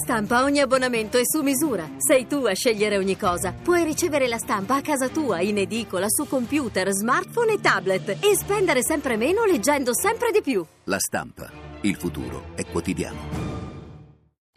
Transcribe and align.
Stampa 0.00 0.44
ogni 0.44 0.60
abbonamento 0.60 1.18
è 1.18 1.22
su 1.24 1.42
misura. 1.42 1.90
Sei 1.98 2.28
tu 2.28 2.44
a 2.44 2.54
scegliere 2.54 2.96
ogni 2.96 3.16
cosa. 3.16 3.52
Puoi 3.52 3.82
ricevere 3.82 4.28
la 4.28 4.38
stampa 4.38 4.76
a 4.76 4.80
casa 4.80 5.08
tua, 5.08 5.40
in 5.40 5.58
edicola, 5.58 6.06
su 6.08 6.26
computer, 6.28 6.88
smartphone 6.92 7.54
e 7.54 7.60
tablet 7.60 8.08
e 8.20 8.36
spendere 8.36 8.82
sempre 8.82 9.16
meno 9.16 9.44
leggendo 9.44 9.92
sempre 9.92 10.30
di 10.30 10.40
più. 10.40 10.64
La 10.84 10.98
stampa. 11.00 11.50
Il 11.80 11.96
futuro 11.96 12.54
è 12.54 12.64
quotidiano. 12.64 13.47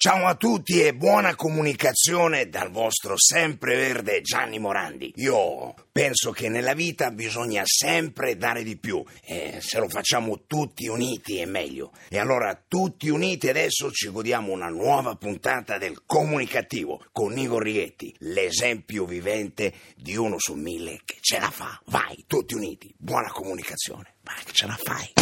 Ciao 0.04 0.26
a 0.26 0.34
tutti 0.34 0.82
e 0.82 0.96
buona 0.96 1.36
comunicazione 1.36 2.50
dal 2.50 2.72
vostro 2.72 3.13
sempreverde 3.15 4.22
Gianni 4.22 4.58
Morandi. 4.58 5.13
Io 5.18 5.76
penso 5.92 6.31
che 6.31 6.50
nella 6.50 6.74
vita 6.74 7.12
bisogna 7.12 7.62
sempre 7.65 8.36
dare 8.36 8.64
di 8.64 8.78
più 8.78 9.06
e 9.24 9.60
se 9.62 9.78
lo 9.78 9.87
facciamo 9.87 10.46
tutti 10.47 10.87
uniti 10.87 11.37
è 11.37 11.46
meglio. 11.46 11.92
E 12.10 12.18
allora 12.18 12.60
tutti 12.68 13.10
uniti 13.10 13.47
adesso 13.47 13.92
ci 13.92 14.10
godiamo 14.10 14.51
una 14.51 14.69
nuova 14.69 15.14
puntata 15.14 15.78
del 15.78 16.02
comunicativo 16.08 17.05
con 17.12 17.38
Igor 17.38 17.62
Righetti, 17.62 18.12
l'esempio 18.22 19.05
vivente 19.05 19.72
di 19.96 20.18
uno 20.18 20.40
su 20.40 20.55
mille 20.55 21.02
che 21.05 21.18
ce 21.20 21.38
la 21.38 21.52
fa. 21.52 21.80
Vai, 21.86 22.24
tutti 22.26 22.55
uniti, 22.55 22.91
buona 22.98 23.30
comunicazione. 23.30 24.16
Vai 24.24 24.44
che 24.46 24.52
ce 24.52 24.66
la 24.66 24.80
fai. 24.82 25.13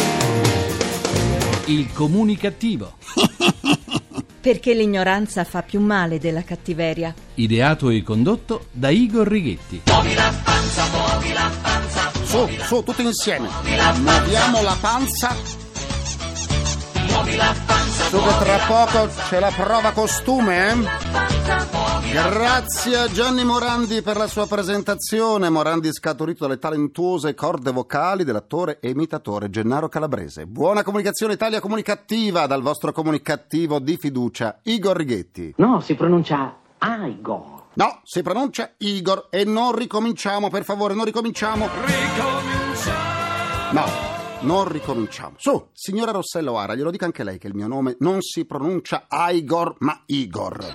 Il 1.66 1.92
comunicativo. 1.92 2.96
Perché 4.40 4.74
l'ignoranza 4.74 5.44
fa 5.44 5.62
più 5.62 5.80
male 5.80 6.18
della 6.18 6.42
cattiveria. 6.42 7.14
Ideato 7.34 7.90
e 7.90 8.02
condotto 8.02 8.66
da 8.70 8.88
Igor 8.88 9.26
Righetti. 9.26 9.82
Su, 12.24 12.48
su, 12.62 12.82
tutti 12.82 13.02
insieme. 13.02 13.48
Muoviamo 13.96 14.62
la 14.62 14.76
panza. 14.80 15.34
Su 18.08 18.22
che 18.22 18.38
tra 18.38 18.58
poco 18.66 19.08
c'è 19.28 19.38
la 19.40 19.52
prova 19.54 19.90
costume, 19.92 20.70
eh? 20.70 21.79
Grazie 22.12 22.96
a 22.96 23.06
Gianni 23.06 23.44
Morandi 23.44 24.02
per 24.02 24.16
la 24.16 24.26
sua 24.26 24.48
presentazione. 24.48 25.48
Morandi 25.48 25.92
scaturito 25.92 26.44
dalle 26.44 26.58
talentuose 26.58 27.34
corde 27.34 27.70
vocali 27.70 28.24
dell'attore 28.24 28.78
e 28.80 28.90
imitatore 28.90 29.48
Gennaro 29.48 29.88
Calabrese. 29.88 30.46
Buona 30.46 30.82
comunicazione 30.82 31.34
Italia 31.34 31.60
comunicativa 31.60 32.46
dal 32.46 32.62
vostro 32.62 32.90
comunicativo 32.90 33.78
di 33.78 33.96
fiducia, 33.96 34.58
Igor 34.64 34.96
Righetti. 34.96 35.54
No, 35.58 35.78
si 35.78 35.94
pronuncia 35.94 36.56
Igor. 36.82 37.66
No, 37.74 38.00
si 38.02 38.22
pronuncia 38.22 38.72
Igor 38.78 39.28
e 39.30 39.44
non 39.44 39.72
ricominciamo, 39.76 40.50
per 40.50 40.64
favore, 40.64 40.94
non 40.94 41.04
ricominciamo. 41.04 41.68
No, 43.70 43.84
non 44.40 44.66
ricominciamo. 44.66 45.34
Su, 45.36 45.68
signora 45.72 46.10
Rossello 46.10 46.58
Ara, 46.58 46.74
glielo 46.74 46.90
dica 46.90 47.04
anche 47.04 47.22
lei 47.22 47.38
che 47.38 47.46
il 47.46 47.54
mio 47.54 47.68
nome 47.68 47.94
non 48.00 48.20
si 48.20 48.44
pronuncia 48.46 49.06
Igor, 49.08 49.76
ma 49.78 50.02
Igor. 50.06 50.74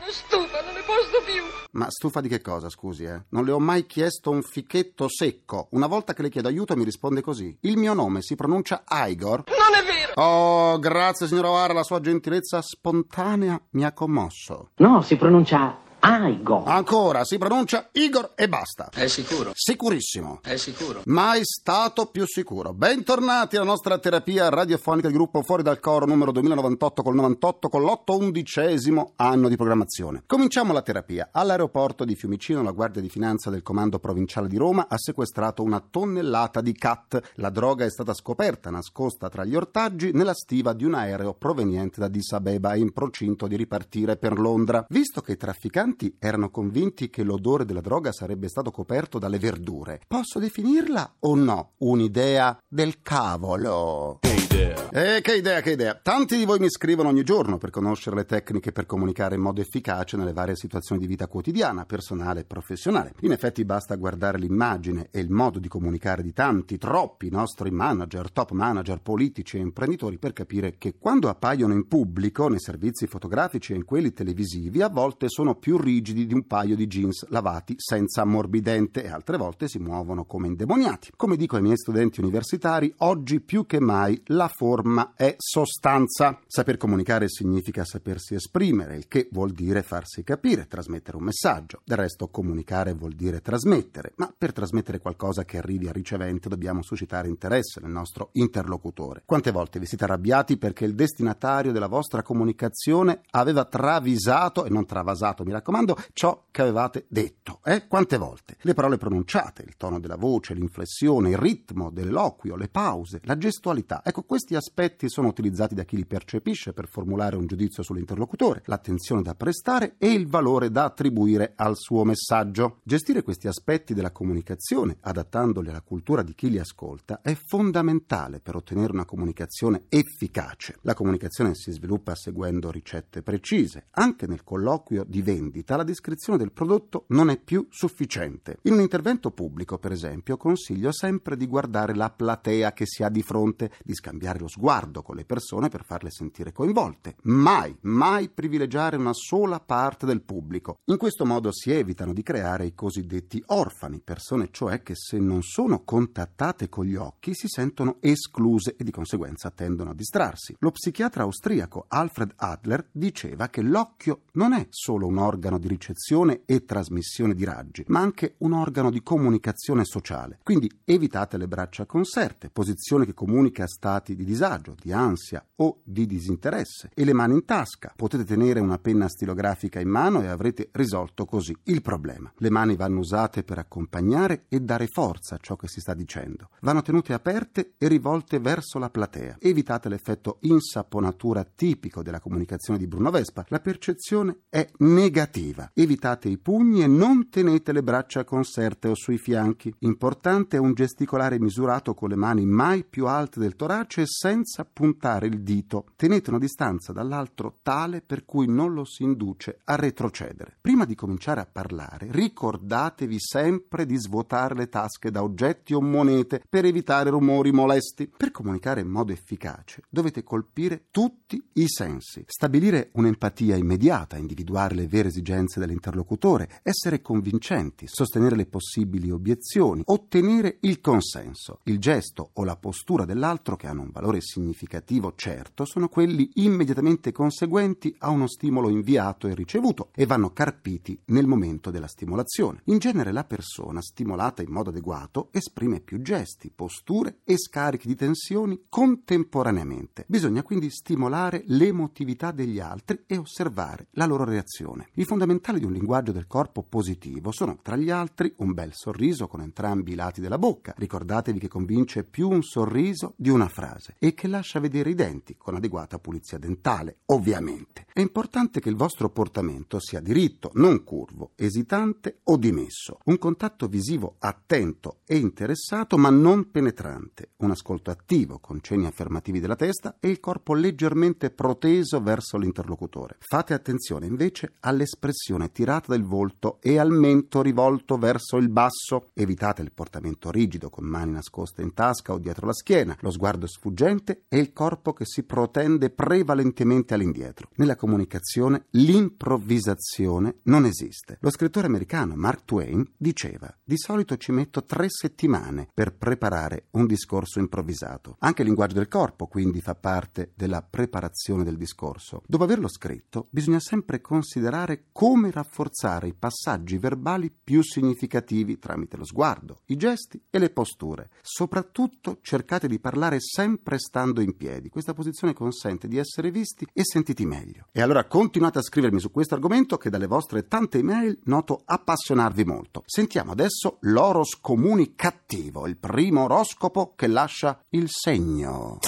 Ma 1.75 1.87
stufa 1.89 2.21
di 2.21 2.29
che 2.29 2.39
cosa, 2.39 2.69
scusi, 2.69 3.03
eh? 3.03 3.23
Non 3.29 3.43
le 3.43 3.51
ho 3.51 3.59
mai 3.59 3.85
chiesto 3.85 4.31
un 4.31 4.41
fichetto 4.41 5.09
secco. 5.09 5.67
Una 5.71 5.87
volta 5.87 6.13
che 6.13 6.21
le 6.21 6.29
chiedo 6.29 6.47
aiuto 6.47 6.73
mi 6.77 6.85
risponde 6.85 7.19
così. 7.19 7.55
Il 7.61 7.77
mio 7.77 7.93
nome 7.93 8.21
si 8.21 8.35
pronuncia 8.35 8.83
Igor? 8.87 9.43
Non 9.47 9.77
è 9.77 9.83
vero. 9.85 10.13
Oh, 10.15 10.79
grazie 10.79 11.27
signora 11.27 11.49
O'Hara, 11.49 11.73
la 11.73 11.83
sua 11.83 11.99
gentilezza 11.99 12.61
spontanea 12.61 13.61
mi 13.71 13.83
ha 13.83 13.91
commosso. 13.91 14.69
No, 14.75 15.01
si 15.01 15.17
pronuncia 15.17 15.83
Igor. 16.05 16.61
Ancora, 16.67 17.23
si 17.23 17.39
pronuncia 17.39 17.89
Igor 17.93 18.33
e 18.35 18.47
basta. 18.47 18.89
È 18.93 19.07
sicuro? 19.07 19.53
Sicurissimo. 19.55 20.39
È 20.43 20.55
sicuro? 20.55 21.01
Mai 21.05 21.41
stato 21.43 22.05
più 22.05 22.27
sicuro. 22.27 22.73
Bentornati 22.73 23.55
alla 23.55 23.65
nostra 23.65 23.97
terapia 23.97 24.49
radiofonica 24.49 25.07
del 25.07 25.17
gruppo 25.17 25.41
Fuori 25.41 25.63
dal 25.63 25.79
Coro 25.79 26.05
numero 26.05 26.31
2098 26.31 27.01
col 27.01 27.15
98 27.15 27.69
con 27.69 27.81
l'otto 27.81 28.17
undicesimo 28.17 29.13
anno 29.15 29.49
di 29.49 29.55
programmazione. 29.55 30.21
Cominciamo 30.27 30.73
la 30.73 30.83
terapia. 30.83 31.29
All'aeroporto 31.31 32.05
di 32.05 32.15
Fiumicino 32.15 32.61
la 32.61 32.69
Guardia 32.69 33.01
di 33.01 33.09
Finanza 33.09 33.49
del 33.49 33.63
Comando 33.63 33.97
Provinciale 33.97 34.47
di 34.47 34.57
Roma 34.57 34.85
ha 34.87 34.99
sequestrato 34.99 35.63
una 35.63 35.79
tonnellata 35.81 36.61
di 36.61 36.73
cat. 36.73 37.19
La 37.37 37.49
droga 37.49 37.83
è 37.83 37.89
stata 37.89 38.13
scoperta 38.13 38.69
nascosta 38.69 39.27
tra 39.27 39.43
gli 39.43 39.55
ortaggi 39.55 40.11
nella 40.13 40.35
stiva 40.35 40.73
di 40.73 40.83
un 40.83 40.93
aereo 40.93 41.33
proveniente 41.33 41.99
da 41.99 42.05
Addis 42.05 42.31
Abeba 42.33 42.75
in 42.75 42.93
procinto 42.93 43.47
di 43.47 43.55
ripartire 43.55 44.17
per 44.17 44.37
Londra. 44.37 44.85
Visto 44.87 45.21
che 45.21 45.31
i 45.31 45.37
trafficanti 45.37 45.93
erano 46.19 46.49
convinti 46.49 47.09
che 47.09 47.23
l'odore 47.23 47.65
della 47.65 47.81
droga 47.81 48.11
sarebbe 48.11 48.47
stato 48.49 48.71
coperto 48.71 49.19
dalle 49.19 49.39
verdure, 49.39 50.01
posso 50.07 50.39
definirla 50.39 51.15
o 51.19 51.35
no 51.35 51.71
un'idea 51.77 52.57
del 52.67 53.01
cavolo? 53.01 54.19
Idea? 54.55 54.85
Eh, 54.95 55.19
che 55.19 55.35
idea, 55.35 55.59
che 55.59 55.71
idea. 55.71 55.99
Tanti 56.01 56.37
di 56.37 56.45
voi 56.45 56.59
mi 56.59 56.69
scrivono 56.69 57.09
ogni 57.09 57.23
giorno 57.23 57.57
per 57.57 57.69
conoscere 57.69 58.15
le 58.15 58.23
tecniche 58.23 58.71
per 58.71 58.85
comunicare 58.85 59.35
in 59.35 59.41
modo 59.41 59.59
efficace 59.59 60.15
nelle 60.15 60.31
varie 60.31 60.55
situazioni 60.55 61.01
di 61.01 61.07
vita 61.07 61.27
quotidiana, 61.27 61.83
personale 61.83 62.39
e 62.39 62.43
professionale. 62.45 63.11
In 63.23 63.33
effetti 63.33 63.65
basta 63.65 63.95
guardare 63.95 64.37
l'immagine 64.37 65.09
e 65.11 65.19
il 65.19 65.29
modo 65.29 65.59
di 65.59 65.67
comunicare 65.67 66.23
di 66.23 66.31
tanti, 66.31 66.77
troppi 66.77 67.29
nostri 67.29 67.71
manager, 67.71 68.31
top 68.31 68.51
manager, 68.51 69.01
politici 69.01 69.57
e 69.57 69.59
imprenditori 69.59 70.17
per 70.17 70.31
capire 70.31 70.77
che 70.77 70.95
quando 70.97 71.27
appaiono 71.27 71.73
in 71.73 71.89
pubblico, 71.89 72.47
nei 72.47 72.61
servizi 72.61 73.05
fotografici 73.05 73.73
e 73.73 73.75
in 73.75 73.83
quelli 73.83 74.13
televisivi, 74.13 74.81
a 74.81 74.87
volte 74.87 75.27
sono 75.27 75.55
più 75.55 75.77
rigidi 75.77 76.25
di 76.25 76.33
un 76.33 76.47
paio 76.47 76.77
di 76.77 76.87
jeans 76.87 77.27
lavati 77.27 77.75
senza 77.77 78.21
ammorbidente 78.21 79.03
e 79.03 79.09
altre 79.09 79.35
volte 79.35 79.67
si 79.67 79.79
muovono 79.79 80.23
come 80.23 80.47
indemoniati. 80.47 81.11
Come 81.17 81.35
dico 81.35 81.57
ai 81.57 81.61
miei 81.61 81.75
studenti 81.75 82.21
universitari, 82.21 82.93
oggi 82.99 83.41
più 83.41 83.65
che 83.65 83.81
mai 83.81 84.21
la 84.27 84.43
forma 84.47 85.13
è 85.15 85.35
sostanza. 85.37 86.39
Saper 86.47 86.77
comunicare 86.77 87.29
significa 87.29 87.83
sapersi 87.85 88.35
esprimere, 88.35 88.95
il 88.95 89.07
che 89.07 89.27
vuol 89.31 89.51
dire 89.51 89.83
farsi 89.83 90.23
capire, 90.23 90.67
trasmettere 90.67 91.17
un 91.17 91.23
messaggio. 91.23 91.81
Del 91.83 91.97
resto 91.97 92.27
comunicare 92.27 92.93
vuol 92.93 93.13
dire 93.13 93.41
trasmettere, 93.41 94.13
ma 94.17 94.33
per 94.35 94.53
trasmettere 94.53 94.99
qualcosa 94.99 95.45
che 95.45 95.57
arrivi 95.57 95.87
al 95.87 95.93
ricevente 95.93 96.49
dobbiamo 96.49 96.81
suscitare 96.81 97.27
interesse 97.27 97.79
nel 97.81 97.91
nostro 97.91 98.29
interlocutore. 98.33 99.23
Quante 99.25 99.51
volte 99.51 99.79
vi 99.79 99.85
siete 99.85 100.03
arrabbiati 100.03 100.57
perché 100.57 100.85
il 100.85 100.95
destinatario 100.95 101.71
della 101.71 101.87
vostra 101.87 102.21
comunicazione 102.21 103.21
aveva 103.31 103.65
travisato 103.65 104.65
e 104.65 104.69
non 104.69 104.85
travasato, 104.85 105.43
mi 105.43 105.51
raccomando, 105.51 105.97
ciò 106.13 106.45
che 106.51 106.61
avevate 106.61 107.05
detto, 107.07 107.59
eh? 107.63 107.87
Quante 107.87 108.17
volte? 108.17 108.57
Le 108.61 108.73
parole 108.73 108.97
pronunciate, 108.97 109.63
il 109.63 109.75
tono 109.77 109.99
della 109.99 110.15
voce, 110.15 110.53
l'inflessione, 110.53 111.29
il 111.29 111.37
ritmo 111.37 111.89
dell'eloquio, 111.89 112.55
le 112.55 112.67
pause, 112.67 113.19
la 113.23 113.37
gestualità. 113.37 114.01
Ecco, 114.03 114.23
questi 114.35 114.55
aspetti 114.55 115.07
sono 115.07 115.29
utilizzati 115.29 115.75
da 115.75 115.85
chi 115.85 115.95
li 115.95 116.05
percepisce 116.05 116.73
per 116.73 116.89
formulare 116.89 117.37
un 117.37 117.45
giudizio 117.45 117.83
sull'interlocutore, 117.83 118.63
l'attenzione 118.65 119.21
da 119.21 119.33
prestare 119.33 119.95
e 119.97 120.11
il 120.11 120.27
valore 120.27 120.71
da 120.71 120.83
attribuire 120.83 121.53
al 121.55 121.77
suo 121.77 122.03
messaggio. 122.03 122.81
Gestire 122.83 123.23
questi 123.23 123.47
aspetti 123.47 123.93
della 123.93 124.11
comunicazione, 124.11 124.97
adattandoli 124.99 125.69
alla 125.69 125.79
cultura 125.79 126.21
di 126.21 126.35
chi 126.35 126.49
li 126.49 126.59
ascolta, 126.59 127.21
è 127.21 127.33
fondamentale 127.33 128.41
per 128.41 128.57
ottenere 128.57 128.91
una 128.91 129.05
comunicazione 129.05 129.85
efficace. 129.87 130.79
La 130.81 130.95
comunicazione 130.95 131.55
si 131.55 131.71
sviluppa 131.71 132.13
seguendo 132.13 132.71
ricette 132.71 133.21
precise. 133.21 133.85
Anche 133.91 134.27
nel 134.27 134.43
colloquio 134.43 135.05
di 135.07 135.21
vendita 135.21 135.77
la 135.77 135.85
descrizione 135.85 136.37
del 136.37 136.51
prodotto 136.51 137.05
non 137.07 137.29
è 137.29 137.39
più 137.39 137.67
sufficiente. 137.69 138.57
In 138.63 138.73
un 138.73 138.81
intervento 138.81 139.31
pubblico, 139.31 139.77
per 139.77 139.93
esempio, 139.93 140.35
consiglio 140.35 140.91
sempre 140.91 141.37
di 141.37 141.47
guardare 141.47 141.95
la 141.95 142.09
platea 142.09 142.73
che 142.73 142.85
si 142.85 143.01
ha 143.01 143.07
di 143.07 143.21
fronte, 143.21 143.71
di 143.81 143.95
scambiare 143.95 144.23
lo 144.33 144.47
sguardo 144.47 145.01
con 145.01 145.15
le 145.15 145.25
persone 145.25 145.69
per 145.69 145.83
farle 145.85 146.09
sentire 146.09 146.51
coinvolte. 146.51 147.15
Mai, 147.23 147.75
mai 147.81 148.29
privilegiare 148.29 148.97
una 148.97 149.13
sola 149.13 149.59
parte 149.59 150.05
del 150.05 150.21
pubblico. 150.21 150.79
In 150.85 150.97
questo 150.97 151.25
modo 151.25 151.51
si 151.51 151.71
evitano 151.71 152.13
di 152.13 152.23
creare 152.23 152.65
i 152.65 152.73
cosiddetti 152.73 153.41
orfani, 153.47 153.99
persone 153.99 154.49
cioè 154.51 154.81
che 154.81 154.95
se 154.95 155.19
non 155.19 155.41
sono 155.41 155.83
contattate 155.83 156.69
con 156.69 156.85
gli 156.85 156.95
occhi 156.95 157.33
si 157.33 157.47
sentono 157.47 157.97
escluse 157.99 158.75
e 158.77 158.83
di 158.83 158.91
conseguenza 158.91 159.51
tendono 159.51 159.91
a 159.91 159.95
distrarsi. 159.95 160.55
Lo 160.59 160.71
psichiatra 160.71 161.23
austriaco 161.23 161.85
Alfred 161.87 162.33
Adler 162.35 162.87
diceva 162.91 163.49
che 163.49 163.61
l'occhio 163.61 164.23
non 164.33 164.53
è 164.53 164.67
solo 164.69 165.07
un 165.07 165.17
organo 165.17 165.57
di 165.57 165.67
ricezione 165.67 166.41
e 166.45 166.65
trasmissione 166.65 167.33
di 167.33 167.43
raggi, 167.43 167.83
ma 167.87 167.99
anche 167.99 168.35
un 168.39 168.53
organo 168.53 168.89
di 168.89 169.03
comunicazione 169.03 169.85
sociale. 169.85 170.39
Quindi 170.43 170.71
evitate 170.83 171.37
le 171.37 171.47
braccia 171.47 171.85
conserte, 171.85 172.49
posizione 172.49 173.05
che 173.05 173.13
comunica 173.13 173.67
stati 173.67 174.04
di 174.13 174.25
disagio, 174.25 174.75
di 174.79 174.91
ansia 174.91 175.43
o 175.55 175.79
di 175.83 176.05
disinteresse, 176.05 176.91
e 176.93 177.05
le 177.05 177.13
mani 177.13 177.33
in 177.33 177.45
tasca. 177.45 177.93
Potete 177.95 178.25
tenere 178.25 178.59
una 178.59 178.77
penna 178.77 179.07
stilografica 179.07 179.79
in 179.79 179.89
mano 179.89 180.21
e 180.21 180.27
avrete 180.27 180.69
risolto 180.73 181.25
così 181.25 181.55
il 181.63 181.81
problema. 181.81 182.31
Le 182.37 182.49
mani 182.49 182.75
vanno 182.75 182.99
usate 182.99 183.43
per 183.43 183.57
accompagnare 183.57 184.45
e 184.49 184.59
dare 184.59 184.87
forza 184.87 185.35
a 185.35 185.39
ciò 185.41 185.55
che 185.55 185.67
si 185.67 185.79
sta 185.79 185.93
dicendo. 185.93 186.49
Vanno 186.61 186.81
tenute 186.81 187.13
aperte 187.13 187.73
e 187.77 187.87
rivolte 187.87 188.39
verso 188.39 188.77
la 188.77 188.89
platea. 188.89 189.37
Evitate 189.39 189.89
l'effetto 189.89 190.37
insaponatura 190.41 191.43
tipico 191.43 192.03
della 192.03 192.19
comunicazione 192.19 192.77
di 192.77 192.87
Bruno 192.87 193.09
Vespa. 193.09 193.45
La 193.47 193.59
percezione 193.59 194.39
è 194.49 194.67
negativa. 194.79 195.71
Evitate 195.73 196.27
i 196.27 196.37
pugni 196.37 196.83
e 196.83 196.87
non 196.87 197.29
tenete 197.29 197.71
le 197.71 197.83
braccia 197.83 198.23
conserte 198.25 198.89
o 198.89 198.95
sui 198.95 199.17
fianchi. 199.17 199.73
Importante 199.79 200.57
è 200.57 200.59
un 200.59 200.73
gesticolare 200.73 201.39
misurato 201.39 201.93
con 201.93 202.09
le 202.09 202.15
mani 202.15 202.45
mai 202.45 202.83
più 202.83 203.07
alte 203.07 203.39
del 203.39 203.55
torace 203.55 203.94
voce 203.95 204.03
senza 204.05 204.65
puntare 204.65 205.27
il 205.27 205.41
dito. 205.41 205.85
Tenete 205.95 206.29
una 206.29 206.39
distanza 206.39 206.91
dall'altro 206.91 207.59
tale 207.61 208.01
per 208.01 208.25
cui 208.25 208.47
non 208.47 208.73
lo 208.73 208.83
si 208.83 209.03
induce 209.03 209.59
a 209.63 209.75
retrocedere. 209.75 210.57
Prima 210.59 210.83
di 210.85 210.95
cominciare 210.95 211.39
a 211.39 211.47
parlare, 211.49 212.07
ricordatevi 212.09 213.15
sempre 213.17 213.85
di 213.85 213.95
svuotare 213.97 214.55
le 214.55 214.67
tasche 214.67 215.11
da 215.11 215.23
oggetti 215.23 215.73
o 215.73 215.81
monete 215.81 216.41
per 216.47 216.65
evitare 216.65 217.09
rumori 217.09 217.51
molesti. 217.51 218.11
Per 218.15 218.31
comunicare 218.31 218.81
in 218.81 218.89
modo 218.89 219.13
efficace 219.13 219.83
dovete 219.89 220.23
colpire 220.23 220.85
tutti 220.91 221.41
i 221.53 221.67
sensi, 221.67 222.23
stabilire 222.27 222.89
un'empatia 222.93 223.55
immediata, 223.55 224.17
individuare 224.17 224.75
le 224.75 224.87
vere 224.87 225.07
esigenze 225.07 225.59
dell'interlocutore, 225.59 226.59
essere 226.63 227.01
convincenti, 227.01 227.87
sostenere 227.87 228.35
le 228.35 228.45
possibili 228.45 229.09
obiezioni, 229.09 229.83
ottenere 229.85 230.57
il 230.61 230.81
consenso. 230.81 231.59
Il 231.63 231.79
gesto 231.79 232.31
o 232.33 232.43
la 232.43 232.57
postura 232.57 233.05
dell'altro 233.05 233.55
che 233.55 233.67
hanno 233.67 233.84
un 233.85 233.91
valore 233.91 234.19
significativo 234.21 235.13
certo 235.15 235.63
sono 235.65 235.87
quelli 235.87 236.29
immediatamente 236.35 237.11
conseguenti 237.11 237.95
a 237.99 238.09
uno 238.09 238.27
stimolo 238.27 238.69
inviato 238.69 239.27
e 239.27 239.35
ricevuto 239.35 239.89
e 239.93 240.05
vanno 240.05 240.31
carpiti 240.31 240.99
nel 241.05 241.27
momento 241.27 241.71
della 241.71 241.87
stimolazione. 241.87 242.61
In 242.65 242.79
genere 242.79 243.11
la 243.11 243.23
persona 243.23 243.81
stimolata 243.81 244.41
in 244.41 244.51
modo 244.51 244.69
adeguato 244.69 245.29
esprime 245.31 245.79
più 245.79 246.01
gesti, 246.01 246.51
posture 246.53 247.19
e 247.23 247.37
scarichi 247.37 247.87
di 247.87 247.95
tensioni 247.95 248.65
contemporaneamente. 248.67 250.05
Bisogna 250.07 250.43
quindi 250.43 250.69
stimolare 250.69 251.43
l'emotività 251.47 252.31
degli 252.31 252.59
altri 252.59 253.03
e 253.05 253.17
osservare 253.17 253.87
la 253.91 254.05
loro 254.05 254.23
reazione. 254.23 254.89
I 254.93 255.05
fondamentali 255.05 255.59
di 255.59 255.65
un 255.65 255.73
linguaggio 255.73 256.11
del 256.11 256.27
corpo 256.27 256.63
positivo 256.63 257.31
sono, 257.31 257.59
tra 257.61 257.75
gli 257.75 257.89
altri, 257.89 258.33
un 258.37 258.53
bel 258.53 258.71
sorriso 258.73 259.27
con 259.27 259.41
entrambi 259.41 259.91
i 259.91 259.95
lati 259.95 260.21
della 260.21 260.39
bocca. 260.39 260.73
Ricordatevi 260.75 261.39
che 261.39 261.47
convince 261.47 262.03
più 262.03 262.29
un 262.29 262.41
sorriso 262.41 263.13
di 263.15 263.29
una 263.29 263.47
frase 263.47 263.74
e 263.99 264.13
che 264.13 264.27
lascia 264.27 264.59
vedere 264.59 264.89
i 264.89 264.95
denti 264.95 265.35
con 265.37 265.55
adeguata 265.55 265.99
pulizia 265.99 266.37
dentale, 266.37 266.97
ovviamente. 267.05 267.85
È 267.91 267.99
importante 267.99 268.59
che 268.59 268.69
il 268.69 268.75
vostro 268.75 269.09
portamento 269.09 269.79
sia 269.79 269.99
diritto, 269.99 270.51
non 270.55 270.83
curvo, 270.83 271.31
esitante 271.35 272.19
o 272.23 272.37
dimesso. 272.37 272.99
Un 273.05 273.17
contatto 273.17 273.67
visivo 273.67 274.15
attento 274.19 274.99
e 275.05 275.17
interessato 275.17 275.97
ma 275.97 276.09
non 276.09 276.51
penetrante. 276.51 277.31
Un 277.37 277.51
ascolto 277.51 277.91
attivo 277.91 278.39
con 278.39 278.61
cenni 278.61 278.85
affermativi 278.85 279.39
della 279.39 279.55
testa 279.55 279.97
e 279.99 280.09
il 280.09 280.19
corpo 280.19 280.53
leggermente 280.53 281.29
proteso 281.29 282.01
verso 282.01 282.37
l'interlocutore. 282.37 283.17
Fate 283.19 283.53
attenzione 283.53 284.05
invece 284.05 284.53
all'espressione 284.61 285.51
tirata 285.51 285.91
del 285.91 286.03
volto 286.03 286.57
e 286.61 286.77
al 286.77 286.91
mento 286.91 287.41
rivolto 287.41 287.97
verso 287.97 288.37
il 288.37 288.49
basso. 288.49 289.09
Evitate 289.13 289.61
il 289.61 289.71
portamento 289.71 290.31
rigido 290.31 290.69
con 290.69 290.85
mani 290.85 291.11
nascoste 291.11 291.61
in 291.61 291.73
tasca 291.73 292.13
o 292.13 292.17
dietro 292.17 292.47
la 292.47 292.53
schiena, 292.53 292.95
lo 293.01 293.11
sguardo 293.11 293.47
sfuggente 293.65 294.25
e 294.27 294.37
il 294.37 294.53
corpo 294.53 294.93
che 294.93 295.05
si 295.05 295.23
protende 295.23 295.89
prevalentemente 295.89 296.93
all'indietro. 296.93 297.49
Nella 297.55 297.75
comunicazione 297.75 298.65
l'improvvisazione 298.71 300.37
non 300.43 300.65
esiste. 300.65 301.17
Lo 301.21 301.31
scrittore 301.31 301.65
americano 301.65 302.15
Mark 302.15 302.45
Twain 302.45 302.85
diceva: 302.95 303.51
"Di 303.63 303.77
solito 303.77 304.17
ci 304.17 304.31
metto 304.31 304.65
tre 304.65 304.85
settimane 304.89 305.67
per 305.73 305.95
preparare 305.95 306.67
un 306.71 306.85
discorso 306.85 307.39
improvvisato". 307.39 308.17
Anche 308.19 308.41
il 308.43 308.47
linguaggio 308.47 308.75
del 308.75 308.87
corpo 308.87 309.25
quindi 309.25 309.61
fa 309.61 309.73
parte 309.73 310.31
della 310.35 310.61
preparazione 310.61 311.43
del 311.43 311.57
discorso. 311.57 312.21
Dopo 312.27 312.43
averlo 312.43 312.67
scritto, 312.67 313.27
bisogna 313.31 313.59
sempre 313.59 313.99
considerare 313.99 314.85
come 314.91 315.31
rafforzare 315.31 316.07
i 316.07 316.13
passaggi 316.13 316.77
verbali 316.77 317.31
più 317.31 317.63
significativi 317.63 318.59
tramite 318.59 318.97
lo 318.97 319.05
sguardo, 319.05 319.61
i 319.65 319.75
gesti 319.75 320.21
e 320.29 320.37
le 320.37 320.51
posture. 320.51 321.09
Soprattutto 321.21 322.19
cercate 322.21 322.67
di 322.67 322.79
parlare 322.79 323.17
sempre 323.19 323.53
stando 323.77 324.21
in 324.21 324.35
piedi. 324.35 324.69
Questa 324.69 324.93
posizione 324.93 325.33
consente 325.33 325.87
di 325.87 325.97
essere 325.97 326.31
visti 326.31 326.67
e 326.73 326.81
sentiti 326.83 327.25
meglio. 327.25 327.67
E 327.71 327.81
allora 327.81 328.05
continuate 328.05 328.59
a 328.59 328.61
scrivermi 328.61 328.99
su 328.99 329.11
questo 329.11 329.35
argomento 329.35 329.77
che 329.77 329.89
dalle 329.89 330.07
vostre 330.07 330.47
tante 330.47 330.79
email 330.79 331.19
noto 331.25 331.61
appassionarvi 331.63 332.43
molto. 332.45 332.83
Sentiamo 332.85 333.31
adesso 333.31 333.77
l'oros 333.81 334.39
comunicativo, 334.39 335.67
il 335.67 335.77
primo 335.77 336.23
oroscopo 336.23 336.93
che 336.95 337.07
lascia 337.07 337.63
il 337.69 337.87
segno. 337.89 338.79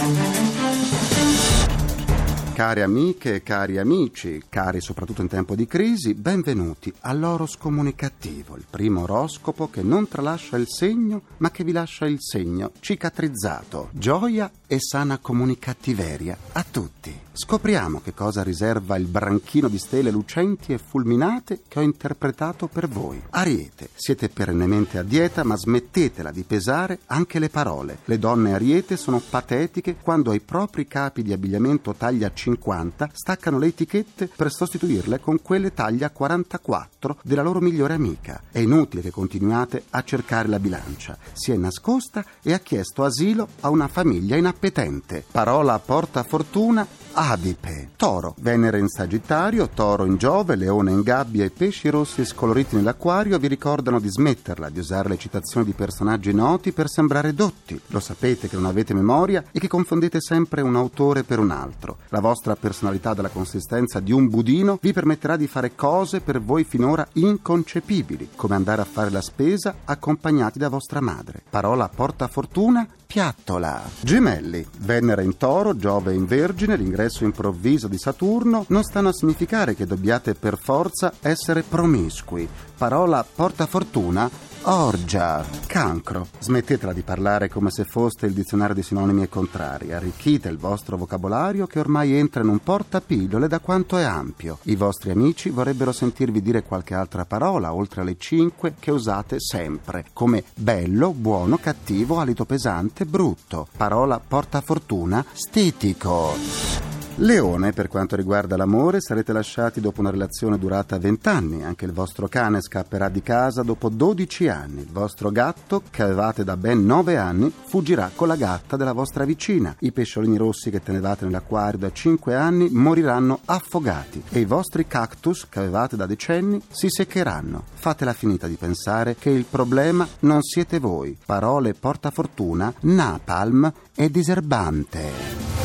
Care 2.57 2.81
amiche 2.81 3.43
cari 3.43 3.77
amici, 3.77 4.41
cari 4.49 4.81
soprattutto 4.81 5.21
in 5.21 5.27
tempo 5.27 5.53
di 5.53 5.67
crisi, 5.67 6.15
benvenuti 6.15 6.91
all'Oros 7.01 7.55
Comunicativo, 7.55 8.55
il 8.55 8.65
primo 8.67 9.03
oroscopo 9.03 9.69
che 9.69 9.83
non 9.83 10.07
tralascia 10.07 10.57
il 10.57 10.65
segno, 10.67 11.21
ma 11.37 11.51
che 11.51 11.63
vi 11.63 11.71
lascia 11.71 12.07
il 12.07 12.17
segno 12.19 12.71
cicatrizzato. 12.79 13.89
Gioia 13.91 14.49
e 14.65 14.79
sana 14.79 15.19
comunicattiveria 15.19 16.35
a 16.53 16.65
tutti. 16.69 17.25
Scopriamo 17.31 18.01
che 18.01 18.15
cosa 18.15 18.41
riserva 18.41 18.97
il 18.97 19.05
branchino 19.05 19.67
di 19.67 19.77
stelle 19.77 20.09
lucenti 20.09 20.73
e 20.73 20.79
fulminate 20.79 21.61
che 21.67 21.77
ho 21.77 21.83
interpretato 21.83 22.65
per 22.65 22.87
voi. 22.87 23.21
Ariete, 23.29 23.89
siete 23.93 24.27
perennemente 24.27 24.97
a 24.97 25.03
dieta, 25.03 25.43
ma 25.43 25.55
smettetela 25.55 26.31
di 26.31 26.41
pesare 26.41 26.97
anche 27.05 27.37
le 27.37 27.49
parole. 27.49 27.99
Le 28.05 28.17
donne 28.17 28.53
ariete 28.53 28.97
sono 28.97 29.21
patetiche 29.21 29.97
quando 30.01 30.31
ai 30.31 30.39
propri 30.39 30.87
capi 30.87 31.21
di 31.21 31.31
abbigliamento 31.31 31.93
taglia 31.93 32.31
50 32.47 33.09
staccano 33.13 33.57
le 33.57 33.67
etichette 33.67 34.29
per 34.33 34.51
sostituirle 34.51 35.19
con 35.19 35.41
quelle 35.41 35.73
taglia 35.73 36.09
44 36.09 37.17
della 37.23 37.41
loro 37.41 37.59
migliore 37.59 37.93
amica. 37.93 38.41
È 38.49 38.59
inutile 38.59 39.01
che 39.01 39.11
continuate 39.11 39.83
a 39.89 40.03
cercare 40.03 40.47
la 40.47 40.59
bilancia. 40.59 41.17
Si 41.33 41.51
è 41.51 41.57
nascosta 41.57 42.23
e 42.41 42.53
ha 42.53 42.59
chiesto 42.59 43.03
asilo 43.03 43.49
a 43.61 43.69
una 43.69 43.89
famiglia 43.89 44.37
inappetente. 44.37 45.25
Parola 45.29 45.77
porta 45.79 46.23
fortuna 46.23 46.87
Adipe, 47.19 47.89
Toro, 47.95 48.35
Venere 48.41 48.77
in 48.77 48.89
Sagittario, 48.89 49.69
Toro 49.69 50.05
in 50.05 50.17
Giove, 50.17 50.55
Leone 50.55 50.91
in 50.91 51.01
Gabbia 51.01 51.45
e 51.45 51.49
pesci 51.49 51.89
rossi 51.89 52.23
scoloriti 52.23 52.75
nell'acquario 52.75 53.39
vi 53.39 53.47
ricordano 53.47 53.99
di 53.99 54.07
smetterla 54.07 54.69
di 54.69 54.77
usare 54.77 55.09
le 55.09 55.17
citazioni 55.17 55.65
di 55.65 55.71
personaggi 55.71 56.31
noti 56.31 56.71
per 56.71 56.87
sembrare 56.87 57.33
dotti. 57.33 57.81
Lo 57.87 57.99
sapete 57.99 58.47
che 58.47 58.55
non 58.55 58.65
avete 58.65 58.93
memoria 58.93 59.43
e 59.51 59.59
che 59.59 59.67
confondete 59.67 60.21
sempre 60.21 60.61
un 60.61 60.75
autore 60.75 61.23
per 61.23 61.39
un 61.39 61.49
altro. 61.49 61.97
La 62.09 62.19
vostra 62.19 62.36
personalità 62.55 63.13
della 63.13 63.29
consistenza 63.29 63.99
di 63.99 64.11
un 64.11 64.27
budino 64.27 64.77
vi 64.81 64.93
permetterà 64.93 65.35
di 65.35 65.47
fare 65.47 65.75
cose 65.75 66.21
per 66.21 66.41
voi 66.41 66.63
finora 66.63 67.07
inconcepibili, 67.13 68.29
come 68.35 68.55
andare 68.55 68.81
a 68.81 68.85
fare 68.85 69.09
la 69.09 69.21
spesa 69.21 69.75
accompagnati 69.85 70.59
da 70.59 70.69
vostra 70.69 71.01
madre. 71.01 71.41
Parola 71.49 71.89
porta 71.89 72.27
fortuna, 72.27 72.87
piattola. 73.07 73.81
Gemelli, 74.01 74.65
Venere 74.79 75.23
in 75.23 75.37
Toro, 75.37 75.75
Giove 75.75 76.13
in 76.13 76.25
Vergine, 76.25 76.75
l'ingresso 76.75 77.23
improvviso 77.23 77.87
di 77.87 77.97
Saturno 77.97 78.65
non 78.67 78.83
stanno 78.83 79.09
a 79.09 79.13
significare 79.13 79.75
che 79.75 79.85
dobbiate 79.85 80.35
per 80.35 80.57
forza 80.57 81.13
essere 81.21 81.63
promiscui. 81.63 82.47
Parola 82.77 83.25
porta 83.25 83.65
fortuna, 83.65 84.29
orgia. 84.63 85.43
Cancro, 85.65 86.27
smettetela 86.39 86.93
di 86.93 87.01
parlare 87.01 87.49
come 87.49 87.71
se 87.71 87.85
foste 87.85 88.25
il 88.25 88.33
dizionario 88.33 88.75
di 88.75 88.83
sinonimi 88.83 89.23
e 89.23 89.29
contrari. 89.29 89.93
Arricchite 89.93 90.49
il 90.49 90.57
vostro 90.57 90.97
vocabolario 90.97 91.65
che 91.65 91.79
ormai 91.79 92.13
entra 92.13 92.26
in 92.35 92.49
un 92.49 92.59
portapillole 92.59 93.47
da 93.47 93.59
quanto 93.59 93.97
è 93.97 94.03
ampio. 94.03 94.59
I 94.63 94.75
vostri 94.75 95.11
amici 95.11 95.49
vorrebbero 95.49 95.91
sentirvi 95.91 96.41
dire 96.41 96.63
qualche 96.63 96.93
altra 96.93 97.25
parola 97.25 97.73
oltre 97.73 98.01
alle 98.01 98.17
cinque 98.17 98.75
che 98.79 98.91
usate 98.91 99.39
sempre, 99.39 100.05
come 100.13 100.43
bello, 100.53 101.11
buono, 101.11 101.57
cattivo, 101.57 102.19
alito 102.19 102.45
pesante, 102.45 103.05
brutto. 103.05 103.67
Parola 103.75 104.19
porta 104.19 104.61
fortuna, 104.61 105.25
stitico. 105.31 106.86
Leone, 107.19 107.71
per 107.71 107.87
quanto 107.87 108.15
riguarda 108.15 108.55
l'amore, 108.55 109.01
sarete 109.01 109.33
lasciati 109.33 109.81
dopo 109.81 110.01
una 110.01 110.11
relazione 110.11 110.59
durata 110.59 110.99
20 110.99 111.29
anni. 111.29 111.63
Anche 111.63 111.85
il 111.85 111.91
vostro 111.91 112.27
cane 112.27 112.61
scapperà 112.61 113.09
di 113.09 113.23
casa 113.23 113.63
dopo 113.63 113.89
12 113.89 114.47
anni. 114.49 114.81
Il 114.81 114.91
vostro 114.91 115.31
gatto, 115.31 115.81
che 115.89 116.03
avevate 116.03 116.43
da 116.43 116.55
ben 116.55 116.85
9 116.85 117.17
anni, 117.17 117.51
fuggirà 117.51 118.11
con 118.13 118.27
la 118.27 118.35
gatta 118.35 118.77
della 118.77 118.91
vostra 118.91 119.25
vicina. 119.25 119.75
I 119.79 119.91
pesciolini 119.91 120.37
rossi 120.37 120.69
che 120.69 120.83
tenevate 120.83 121.25
nell'acquario 121.25 121.79
da 121.79 121.91
5 121.91 122.35
anni 122.35 122.69
moriranno 122.69 123.39
affogati. 123.45 124.21
E 124.29 124.41
i 124.41 124.45
vostri 124.45 124.85
cactus, 124.85 125.47
che 125.49 125.57
avevate 125.57 125.95
da 125.95 126.05
decenni, 126.05 126.61
si 126.69 126.87
seccheranno. 126.87 127.63
Fatela 127.73 128.13
finita 128.13 128.45
di 128.45 128.57
pensare 128.57 129.15
che 129.15 129.31
il 129.31 129.45
problema 129.49 130.07
non 130.19 130.43
siete 130.43 130.77
voi. 130.77 131.17
Parole 131.25 131.73
porta 131.73 132.11
fortuna, 132.11 132.71
napalm 132.81 133.73
e 133.95 134.11
diserbante. 134.11 135.56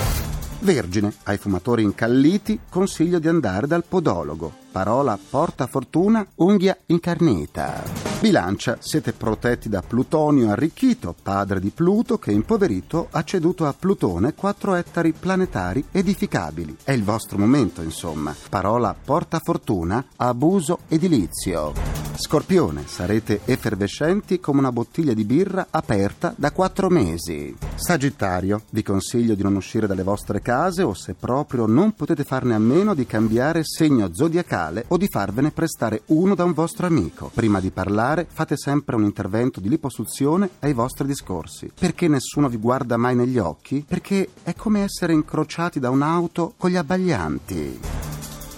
Vergine, 0.62 1.12
ai 1.24 1.38
fumatori 1.38 1.82
incalliti 1.82 2.60
consiglio 2.68 3.18
di 3.18 3.26
andare 3.26 3.66
dal 3.66 3.84
podologo. 3.84 4.52
Parola 4.70 5.18
porta 5.18 5.66
fortuna, 5.66 6.24
unghia 6.36 6.76
incarnita. 6.86 7.82
Bilancia, 8.20 8.78
siete 8.80 9.12
protetti 9.12 9.68
da 9.68 9.82
Plutonio 9.82 10.50
arricchito, 10.50 11.14
padre 11.20 11.58
di 11.58 11.70
Pluto 11.70 12.18
che 12.18 12.30
impoverito 12.30 13.08
ha 13.10 13.24
ceduto 13.24 13.66
a 13.66 13.74
Plutone 13.76 14.34
4 14.34 14.74
ettari 14.76 15.12
planetari 15.12 15.84
edificabili. 15.90 16.76
È 16.84 16.92
il 16.92 17.02
vostro 17.02 17.38
momento, 17.38 17.82
insomma. 17.82 18.34
Parola 18.48 18.94
porta 18.94 19.40
fortuna, 19.42 20.04
abuso 20.16 20.78
edilizio. 20.88 22.01
Scorpione, 22.14 22.84
sarete 22.86 23.40
effervescenti 23.46 24.38
come 24.38 24.58
una 24.58 24.70
bottiglia 24.70 25.14
di 25.14 25.24
birra 25.24 25.68
aperta 25.70 26.34
da 26.36 26.52
quattro 26.52 26.90
mesi. 26.90 27.56
Sagittario, 27.74 28.62
vi 28.70 28.82
consiglio 28.82 29.34
di 29.34 29.42
non 29.42 29.56
uscire 29.56 29.86
dalle 29.86 30.02
vostre 30.02 30.42
case 30.42 30.82
o 30.82 30.92
se 30.92 31.14
proprio 31.14 31.66
non 31.66 31.92
potete 31.92 32.22
farne 32.24 32.54
a 32.54 32.58
meno 32.58 32.94
di 32.94 33.06
cambiare 33.06 33.64
segno 33.64 34.12
zodiacale 34.12 34.84
o 34.88 34.98
di 34.98 35.08
farvene 35.08 35.52
prestare 35.52 36.02
uno 36.06 36.34
da 36.34 36.44
un 36.44 36.52
vostro 36.52 36.86
amico. 36.86 37.30
Prima 37.32 37.60
di 37.60 37.70
parlare 37.70 38.26
fate 38.30 38.56
sempre 38.56 38.94
un 38.94 39.04
intervento 39.04 39.58
di 39.58 39.70
liposuzione 39.70 40.50
ai 40.60 40.74
vostri 40.74 41.06
discorsi. 41.06 41.72
Perché 41.78 42.08
nessuno 42.08 42.48
vi 42.48 42.58
guarda 42.58 42.98
mai 42.98 43.16
negli 43.16 43.38
occhi? 43.38 43.84
Perché 43.88 44.28
è 44.42 44.54
come 44.54 44.82
essere 44.82 45.14
incrociati 45.14 45.80
da 45.80 45.88
un'auto 45.88 46.52
con 46.58 46.70
gli 46.70 46.76
abbaglianti. 46.76 48.11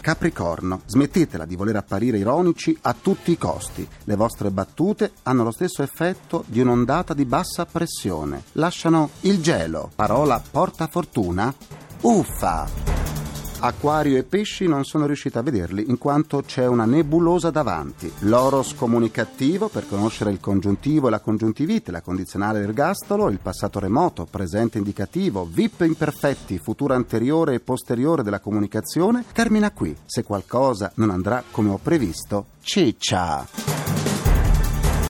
Capricorno, 0.05 0.83
smettetela 0.85 1.47
di 1.47 1.57
voler 1.57 1.77
apparire 1.77 2.19
ironici 2.19 2.77
a 2.83 2.93
tutti 2.93 3.31
i 3.31 3.39
costi. 3.39 3.89
Le 4.05 4.17
vostre 4.17 4.51
battute 4.51 5.13
hanno 5.23 5.45
lo 5.45 5.51
stesso 5.51 5.83
effetto 5.83 6.45
di 6.47 6.61
un'ondata 6.61 7.15
di 7.15 7.25
bassa 7.25 7.65
pressione. 7.65 8.43
Lasciano 8.53 9.09
il 9.21 9.41
gelo. 9.41 9.91
Parola 9.95 10.43
porta 10.51 10.89
fortuna? 10.89 11.55
Uffa! 12.03 12.94
Acquario 13.61 14.19
e 14.19 14.25
pesci 14.25 14.67
non 14.67 14.85
sono 14.85 15.07
riusciti 15.07 15.39
a 15.39 15.43
vederli 15.43 15.89
in 15.89 15.97
quanto 15.97 16.43
c'è 16.43 16.67
una 16.67 16.85
nebulosa 16.85 17.51
davanti. 17.51 18.13
L'oros 18.21 18.75
comunicativo 18.75 19.69
per 19.69 19.89
conoscere 19.89 20.31
il 20.31 20.41
congiuntivo 20.41 21.07
e 21.07 21.11
la 21.11 21.21
congiuntivite, 21.21 21.91
la 21.91 22.03
condizionale 22.03 22.61
ergastolo, 22.61 23.31
il 23.31 23.39
passato 23.39 23.79
remoto, 23.79 24.27
presente 24.31 24.79
indicativo, 24.79 25.49
VIP 25.51 25.81
imperfetti, 25.83 26.59
futuro 26.59 26.95
anteriore 26.95 27.55
e 27.55 27.61
posteriore 27.61 28.23
della 28.23 28.41
comunicazione, 28.41 29.25
termina 29.33 29.71
qui. 29.71 29.97
Se 30.05 30.23
qualcosa 30.23 30.93
non 30.97 31.11
andrà 31.11 31.43
come 31.51 31.71
ho 31.71 31.79
previsto, 31.83 32.47
ciccia! 32.61 33.94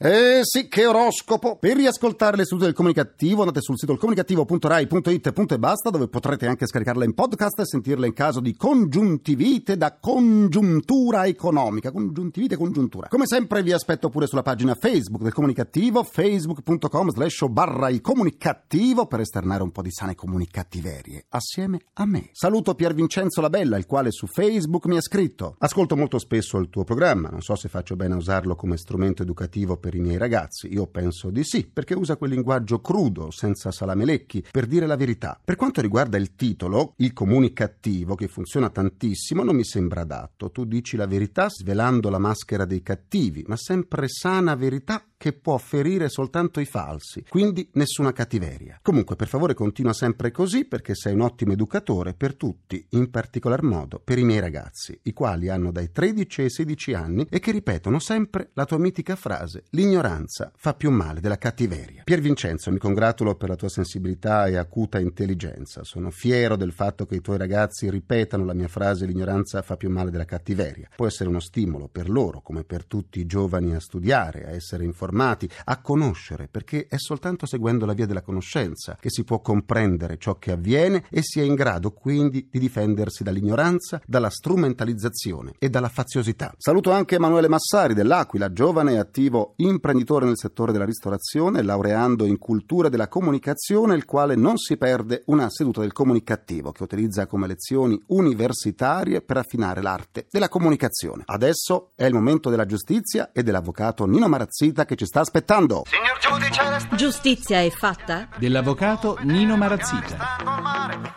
Eh 0.07 0.41
sì, 0.43 0.69
che 0.69 0.85
oroscopo! 0.85 1.57
Per 1.57 1.77
riascoltare 1.77 2.37
le 2.37 2.45
sedute 2.45 2.67
del 2.67 2.75
comunicativo 2.75 3.41
andate 3.41 3.63
sul 3.63 3.79
sito 3.79 3.97
comunicativo.rai.it 3.97 5.33
e 5.51 5.59
basta, 5.59 5.89
dove 5.89 6.09
potrete 6.09 6.47
anche 6.47 6.67
scaricarle 6.67 7.07
in 7.07 7.15
podcast 7.15 7.61
e 7.61 7.65
sentirle 7.65 8.09
in 8.09 8.13
caso 8.13 8.41
di 8.41 8.55
congiuntivite 8.55 9.79
da 9.79 9.97
congiuntura 9.99 11.25
economica. 11.25 11.91
Congiuntivite 11.91 12.55
congiuntura. 12.55 13.09
Come 13.09 13.25
sempre 13.25 13.63
vi 13.63 13.73
aspetto 13.73 14.11
pure 14.11 14.27
sulla 14.27 14.43
pagina 14.43 14.75
Facebook 14.75 15.23
del 15.23 15.33
comunicativo, 15.33 16.03
facebook.com 16.03 17.09
slash 17.09 17.47
barra 17.49 17.89
il 17.89 18.03
comunicativo 18.03 19.07
per 19.07 19.21
esternare 19.21 19.63
un 19.63 19.73
po' 19.73 19.81
di 19.81 19.91
sane 19.91 20.15
comunicattiverie 20.15 21.25
assieme 21.31 21.79
a 21.95 22.05
me. 22.05 22.29
Saluto 22.33 22.75
Pier 22.75 22.93
Vincenzo 22.93 23.41
Labella, 23.41 23.79
il 23.79 23.87
quale 23.87 24.11
su 24.11 24.27
Facebook 24.27 24.85
mi 24.85 24.99
ha 24.99 25.01
scritto. 25.01 25.57
Ascolto 25.61 25.97
molto 25.97 26.19
spesso 26.19 26.59
il 26.59 26.69
tuo 26.69 26.85
programma, 26.85 27.31
non 27.31 27.41
so 27.41 27.55
se 27.55 27.71
faccio 27.71 27.97
bene 27.97 28.13
a 28.13 28.19
usarlo 28.19 28.55
come 28.55 28.77
strumento 28.77 29.23
educativo 29.23 29.79
per 29.79 29.93
i 29.97 30.01
miei 30.01 30.19
ragazzi? 30.19 30.73
Io 30.73 30.87
penso 30.87 31.31
di 31.31 31.45
sì, 31.45 31.67
perché 31.67 31.95
usa 31.95 32.17
quel 32.17 32.31
linguaggio 32.31 32.81
crudo, 32.81 33.31
senza 33.31 33.71
salamelecchi, 33.71 34.45
per 34.51 34.67
dire 34.67 34.87
la 34.87 34.97
verità. 34.97 35.39
Per 35.43 35.57
quanto 35.57 35.81
riguarda 35.81 36.17
il 36.17 36.35
titolo, 36.35 36.95
il 36.99 37.13
comunicativo, 37.13 38.15
che 38.15 38.29
funziona 38.29 38.71
tantissimo, 38.71 39.43
non 39.43 39.57
mi 39.57 39.65
sembra 39.65 40.03
adatto. 40.03 40.51
Tu 40.51 40.65
dici 40.65 40.97
la 40.97 41.07
verità 41.07 41.49
svelando 41.49 42.11
la 42.11 42.19
maschera 42.19 42.65
dei 42.65 42.83
cattivi, 42.83 43.45
ma 43.47 43.57
sempre 43.57 44.09
sana 44.09 44.55
verità 44.55 45.05
che 45.25 45.33
può 45.33 45.57
ferire 45.57 46.11
soltanto 46.11 46.61
i 46.61 46.67
falsi, 46.67 47.25
quindi 47.27 47.71
nessuna 47.73 48.13
cattiveria. 48.13 48.79
Comunque, 48.83 49.17
per 49.17 49.27
favore, 49.27 49.55
continua 49.55 49.95
sempre 49.95 50.31
così 50.31 50.67
perché 50.67 50.95
sei 50.95 51.15
un 51.15 51.23
ottimo 51.23 51.55
educatore 51.55 52.13
per 52.13 52.37
tutti, 52.37 52.85
in 52.91 53.09
particolar 53.09 53.63
modo 53.63 54.03
per 54.05 54.19
i 54.19 54.23
miei 54.23 54.41
ragazzi, 54.41 55.01
i 55.05 55.15
quali 55.15 55.49
hanno 55.49 55.73
dai 55.73 55.91
13 55.91 56.43
ai 56.43 56.51
16 56.51 56.93
anni 56.93 57.27
e 57.31 57.39
che 57.39 57.53
ripetono 57.53 58.01
sempre 58.01 58.51
la 58.53 58.67
tua 58.67 58.77
mitica 58.77 59.17
frase: 59.17 59.65
l'ignoranza 59.71 60.53
fa 60.55 60.75
più 60.75 60.91
male 60.91 61.21
della 61.21 61.39
cattiveria. 61.39 62.03
Pier 62.05 62.21
Vincenzo, 62.21 62.71
mi 62.71 62.77
congratulo 62.77 63.35
per 63.35 63.49
la 63.49 63.57
tua 63.57 63.71
sensibilità 63.71 64.47
e 64.47 64.57
acuta 64.57 64.99
intelligenza. 64.99 65.85
Sono 65.85 66.11
fiero 66.11 66.57
del 66.57 66.73
fatto 66.73 67.07
che 67.07 67.15
i 67.15 67.23
tuoi 67.23 67.39
ragazzi 67.39 67.89
ripetano 67.89 68.45
la 68.45 68.53
mia 68.53 68.69
frase: 68.69 69.07
l'ignoranza 69.07 69.63
fa 69.63 69.79
più 69.79 69.89
male 69.89 70.11
della 70.11 70.27
cattiveria. 70.27 70.91
Può 70.95 71.07
essere 71.07 71.31
uno 71.31 71.41
stimolo 71.41 71.89
per 71.89 72.11
loro, 72.11 72.43
come 72.43 72.63
per 72.63 72.85
tutti 72.85 73.21
i 73.21 73.25
giovani, 73.25 73.75
a 73.75 73.81
studiare, 73.81 74.45
a 74.45 74.51
essere 74.51 74.85
informati 74.85 75.13
informati, 75.15 75.49
a 75.65 75.81
conoscere, 75.81 76.49
perché 76.51 76.87
è 76.89 76.97
soltanto 76.99 77.47
seguendo 77.47 77.87
la 77.87 77.93
via 77.93 78.07
della 78.07 78.23
conoscenza 78.23 78.97
che 79.01 79.11
si 79.11 79.23
può 79.23 79.41
comprendere 79.41 80.19
ciò 80.19 80.39
che 80.39 80.51
avviene 80.51 81.05
e 81.09 81.23
si 81.23 81.39
è 81.39 81.45
in 81.45 81.55
grado 81.55 81.93
quindi 81.93 82.49
di 82.51 82.59
difendersi 82.59 83.23
dall'ignoranza, 83.23 84.01
dalla 84.05 84.29
strumentalizzazione 84.29 85.53
e 85.59 85.71
dalla 85.71 85.89
faziosità. 85.89 86.53
Saluto 86.59 86.91
anche 86.91 87.15
Emanuele 87.15 87.49
Massari 87.49 87.95
dell'Aquila, 87.95 88.53
giovane 88.53 88.95
e 88.95 88.99
attivo 88.99 89.55
imprenditore 89.57 90.27
nel 90.27 90.37
settore 90.37 90.73
della 90.73 90.85
ristorazione, 90.85 91.63
laureando 91.63 92.25
in 92.25 92.39
cultura 92.39 92.89
della 92.89 93.09
comunicazione, 93.09 93.95
il 93.95 94.05
quale 94.05 94.35
non 94.35 94.57
si 94.59 94.77
perde 94.77 95.23
una 95.27 95.49
seduta 95.49 95.81
del 95.81 95.93
comunicativo 95.93 96.73
che 96.73 96.83
utilizza 96.83 97.27
come 97.27 97.47
lezioni 97.47 98.01
universitarie 98.09 99.23
per 99.23 99.37
affinare 99.37 99.81
l'arte 99.81 100.27
della 100.31 100.49
comunicazione. 100.49 101.23
Adesso 101.27 101.93
è 101.95 102.05
il 102.05 102.15
momento 102.15 102.51
della 102.51 102.67
giustizia 102.67 103.31
e 103.33 103.43
dell'avvocato 103.43 104.07
Nino 104.07 104.29
Marazzita 104.29 104.85
che 104.85 104.97
ci 104.97 105.04
sta 105.05 105.21
aspettando. 105.21 105.83
Signor 105.85 106.19
giudice, 106.19 106.97
Giustizia 106.97 107.61
è 107.61 107.71
fatta? 107.71 108.29
Dell'avvocato 108.37 109.19
Nino 109.23 109.57
Marazzita. 109.57 110.17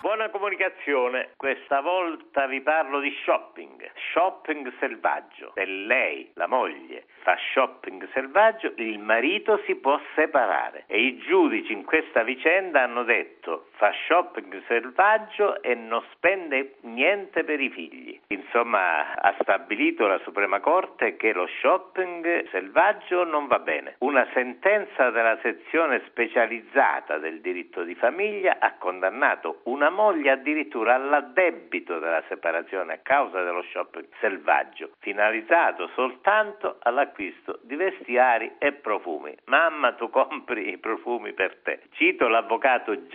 buona 0.01 0.29
comunicazione. 0.29 1.31
Questa 1.37 1.81
volta 1.81 2.47
vi 2.47 2.61
parlo 2.61 2.99
di 2.99 3.11
shopping. 3.23 3.91
Shopping 4.13 4.71
selvaggio. 4.79 5.51
Se 5.53 5.65
lei, 5.65 6.31
la 6.35 6.47
moglie, 6.47 7.05
fa 7.23 7.35
shopping 7.53 8.07
selvaggio, 8.13 8.73
il 8.77 8.99
marito 8.99 9.61
si 9.65 9.75
può 9.75 9.99
separare. 10.15 10.85
E 10.87 10.99
i 10.99 11.17
giudici 11.19 11.71
in 11.71 11.83
questa 11.83 12.23
vicenda 12.23 12.83
hanno 12.83 13.03
detto 13.03 13.66
fa 13.77 13.91
shopping 14.07 14.61
selvaggio 14.67 15.61
e 15.61 15.75
non 15.75 16.03
spende 16.13 16.75
niente 16.81 17.43
per 17.43 17.59
i 17.59 17.69
figli. 17.69 18.19
Insomma, 18.27 19.13
ha 19.13 19.35
stabilito 19.39 20.07
la 20.07 20.19
Suprema 20.19 20.59
Corte 20.59 21.15
che 21.15 21.31
lo 21.31 21.47
shopping 21.61 22.49
selvaggio 22.49 23.23
non 23.23 23.47
va 23.47 23.59
bene. 23.59 23.95
Una 23.99 24.27
sentenza 24.33 25.09
della 25.11 25.37
sezione 25.41 26.01
specializzata 26.07 27.17
del 27.17 27.39
diritto 27.41 27.83
di 27.83 27.95
famiglia 27.95 28.57
ha 28.59 28.73
condannato 28.77 29.61
una 29.63 29.89
moglie 29.89 30.31
addirittura 30.31 30.95
all'addebito 30.95 31.99
della 31.99 32.23
separazione 32.27 32.93
a 32.93 32.99
causa 33.03 33.43
dello 33.43 33.63
shopping 33.63 34.07
selvaggio, 34.19 34.91
finalizzato 34.99 35.89
soltanto 35.93 36.77
all'acquisto 36.81 37.59
di 37.61 37.75
vestiari 37.75 38.55
e 38.57 38.73
profumi. 38.73 39.35
Mamma, 39.45 39.93
tu 39.93 40.09
compri 40.09 40.69
i 40.69 40.77
profumi 40.77 41.33
per 41.33 41.57
te. 41.61 41.81
Cito 41.91 42.27
l'avvocato 42.27 43.07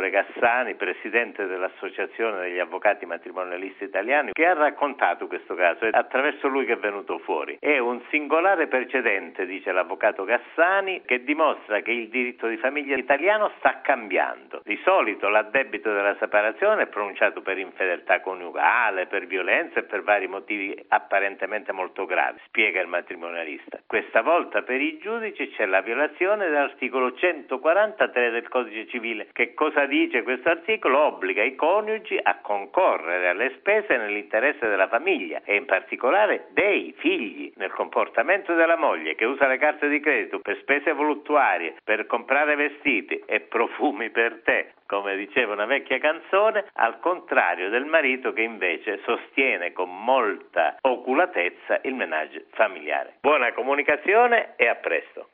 Gianettore 0.00 0.10
Cassani, 0.10 0.74
presidente 0.76 1.46
dell'Associazione 1.46 2.40
degli 2.40 2.58
Avvocati 2.58 3.04
Matrimonialisti 3.04 3.84
Italiani, 3.84 4.32
che 4.32 4.46
ha 4.46 4.54
raccontato 4.54 5.26
questo 5.26 5.54
caso. 5.54 5.84
È 5.84 5.90
attraverso 5.92 6.48
lui 6.48 6.64
che 6.64 6.72
è 6.72 6.78
venuto 6.78 7.18
fuori. 7.18 7.58
È 7.60 7.76
un 7.78 8.00
singolare 8.08 8.66
precedente, 8.66 9.44
dice 9.44 9.72
l'avvocato 9.72 10.24
Cassani, 10.24 11.02
che 11.04 11.22
dimostra 11.22 11.80
che 11.80 11.90
il 11.90 12.08
diritto 12.08 12.46
di 12.46 12.56
famiglia 12.56 12.96
italiano 12.96 13.52
sta 13.58 13.80
cambiando. 13.82 14.62
Di 14.64 14.80
solito 14.84 15.28
l'addebito 15.28 15.92
della 15.92 16.16
separazione 16.18 16.82
è 16.82 16.86
pronunciato 16.86 17.42
per 17.42 17.58
infedeltà 17.58 18.20
coniugale, 18.20 19.06
per 19.06 19.26
violenza 19.26 19.80
e 19.80 19.82
per 19.82 20.02
vari 20.02 20.28
motivi 20.28 20.74
apparentemente 20.88 21.72
molto 21.72 22.06
gravi, 22.06 22.38
spiega 22.46 22.80
il 22.80 22.88
matrimonialista. 22.88 23.80
Questa 23.86 24.22
volta 24.22 24.62
per 24.62 24.80
i 24.80 24.98
giudici 24.98 25.50
c'è 25.50 25.66
la 25.66 25.82
violazione 25.82 26.46
dell'articolo 26.46 27.12
143 27.12 28.30
del 28.30 28.48
codice 28.48 28.86
civile. 28.86 29.28
Che 29.32 29.52
cosa 29.52 29.84
dice 29.90 30.22
questo 30.22 30.48
articolo? 30.48 31.00
Obbliga 31.00 31.42
i 31.42 31.56
coniugi 31.56 32.18
a 32.22 32.38
concorrere 32.40 33.28
alle 33.28 33.52
spese 33.58 33.96
nell'interesse 33.96 34.68
della 34.68 34.88
famiglia 34.88 35.42
e 35.44 35.56
in 35.56 35.66
particolare 35.66 36.46
dei 36.52 36.94
figli 36.96 37.52
nel 37.56 37.72
comportamento 37.72 38.54
della 38.54 38.76
moglie 38.76 39.16
che 39.16 39.24
usa 39.24 39.48
le 39.48 39.58
carte 39.58 39.88
di 39.88 40.00
credito 40.00 40.38
per 40.38 40.58
spese 40.60 40.92
voluttuarie, 40.92 41.74
per 41.84 42.06
comprare 42.06 42.54
vestiti 42.54 43.20
e 43.26 43.40
profumi 43.40 44.10
per 44.10 44.40
te, 44.44 44.72
come 44.86 45.16
diceva 45.16 45.52
una 45.52 45.66
vecchia 45.66 45.98
canzone, 45.98 46.66
al 46.74 47.00
contrario 47.00 47.68
del 47.68 47.84
marito 47.84 48.32
che 48.32 48.42
invece 48.42 49.00
sostiene 49.04 49.72
con 49.72 49.90
molta 50.04 50.76
oculatezza 50.80 51.80
il 51.82 51.94
menage 51.94 52.46
familiare. 52.52 53.16
Buona 53.20 53.52
comunicazione 53.52 54.54
e 54.56 54.68
a 54.68 54.76
presto. 54.76 55.30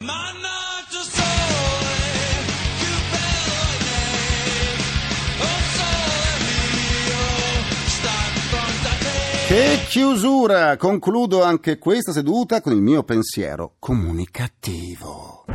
Che 9.56 9.86
chiusura! 9.88 10.76
Concludo 10.76 11.42
anche 11.42 11.78
questa 11.78 12.12
seduta 12.12 12.60
con 12.60 12.74
il 12.74 12.82
mio 12.82 13.04
pensiero 13.04 13.76
comunicativo. 13.78 15.46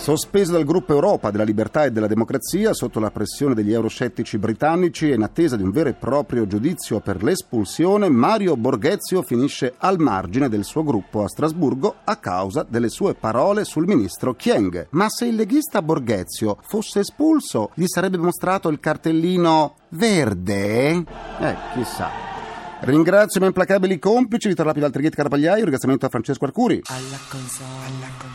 Sospeso 0.00 0.52
dal 0.52 0.64
gruppo 0.64 0.94
Europa 0.94 1.30
della 1.30 1.44
libertà 1.44 1.84
e 1.84 1.92
della 1.92 2.06
democrazia 2.06 2.72
sotto 2.72 3.00
la 3.00 3.10
pressione 3.10 3.52
degli 3.52 3.70
euroscettici 3.70 4.38
britannici 4.38 5.10
e 5.10 5.14
in 5.14 5.22
attesa 5.22 5.56
di 5.56 5.62
un 5.62 5.70
vero 5.70 5.90
e 5.90 5.92
proprio 5.92 6.46
giudizio 6.46 7.00
per 7.00 7.22
l'espulsione, 7.22 8.08
Mario 8.08 8.56
Borghezio 8.56 9.20
finisce 9.20 9.74
al 9.76 9.98
margine 9.98 10.48
del 10.48 10.64
suo 10.64 10.84
gruppo 10.84 11.22
a 11.22 11.28
Strasburgo 11.28 11.96
a 12.02 12.16
causa 12.16 12.64
delle 12.66 12.88
sue 12.88 13.12
parole 13.12 13.64
sul 13.64 13.86
ministro 13.86 14.32
Chieng. 14.32 14.86
Ma 14.92 15.10
se 15.10 15.26
il 15.26 15.34
leghista 15.34 15.82
Borghezio 15.82 16.56
fosse 16.62 17.00
espulso, 17.00 17.70
gli 17.74 17.86
sarebbe 17.86 18.16
mostrato 18.16 18.70
il 18.70 18.80
cartellino 18.80 19.74
verde? 19.90 21.04
Eh, 21.40 21.56
chissà. 21.74 22.39
Ringrazio 22.82 23.36
i 23.36 23.40
miei 23.40 23.48
implacabili 23.48 23.98
complici, 23.98 24.48
Vittorio 24.48 24.70
Lapi 24.70 24.80
Valtrighetti 24.80 25.16
Carapagliaio, 25.16 25.60
ringraziamento 25.60 26.06
a 26.06 26.08
Francesco 26.08 26.46
Arcuri. 26.46 26.80
Alla 26.86 27.18
console. 27.28 27.68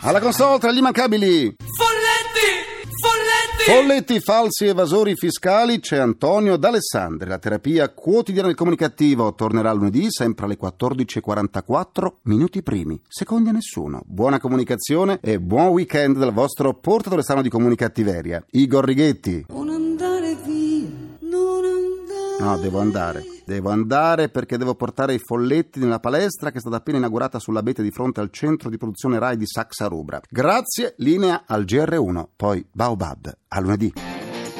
Alla 0.02 0.20
console 0.20 0.58
tra 0.60 0.70
gli 0.70 0.78
immancabili. 0.78 1.56
Folletti! 1.58 2.84
Folletti! 3.02 3.70
Folletti, 3.70 4.20
falsi 4.20 4.66
evasori 4.66 5.16
fiscali, 5.16 5.80
c'è 5.80 5.96
Antonio 5.96 6.56
D'Alessandri. 6.56 7.28
La 7.28 7.38
terapia 7.38 7.88
quotidiana 7.88 8.46
del 8.46 8.56
comunicativo 8.56 9.34
tornerà 9.34 9.72
lunedì, 9.72 10.06
sempre 10.10 10.44
alle 10.44 10.56
14.44, 10.56 12.06
minuti 12.22 12.62
primi, 12.62 13.00
secondi 13.08 13.48
a 13.48 13.52
nessuno. 13.52 14.02
Buona 14.06 14.38
comunicazione 14.38 15.18
e 15.22 15.40
buon 15.40 15.68
weekend 15.68 16.18
dal 16.18 16.32
vostro 16.32 16.72
portatore 16.74 17.22
sano 17.24 17.42
di 17.42 17.48
comunicattiveria, 17.48 18.44
Igor 18.52 18.84
Righetti. 18.84 19.46
Non 19.48 19.70
andare 19.70 20.36
via, 20.44 20.86
non 21.22 21.64
andare. 21.64 22.36
No, 22.38 22.56
devo 22.58 22.78
andare. 22.78 23.35
Devo 23.46 23.70
andare 23.70 24.28
perché 24.28 24.58
devo 24.58 24.74
portare 24.74 25.14
i 25.14 25.20
folletti 25.24 25.78
nella 25.78 26.00
palestra 26.00 26.50
che 26.50 26.56
è 26.56 26.60
stata 26.60 26.78
appena 26.78 26.98
inaugurata 26.98 27.38
sull'abete 27.38 27.80
di 27.80 27.92
fronte 27.92 28.18
al 28.18 28.32
centro 28.32 28.68
di 28.68 28.76
produzione 28.76 29.20
RAI 29.20 29.36
di 29.36 29.46
Saxa 29.46 29.86
Rubra. 29.86 30.20
Grazie, 30.28 30.94
linea 30.96 31.44
al 31.46 31.62
GR1, 31.62 32.24
poi 32.34 32.66
Baobab. 32.72 33.32
A 33.46 33.60
lunedì. 33.60 33.92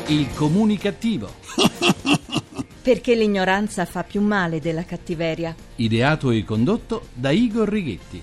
Il 0.07 0.33
comunicativo. 0.37 1.29
Perché 2.81 3.17
l'ignoranza 3.17 3.87
fa 3.87 4.05
più 4.05 4.21
male 4.21 4.61
della 4.61 4.85
cattiveria. 4.85 5.53
Ideato 5.75 6.31
e 6.31 6.45
condotto 6.45 7.09
da 7.13 7.31
Igor 7.31 7.69
Righetti. 7.69 8.23